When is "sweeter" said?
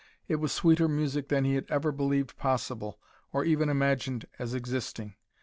0.51-0.87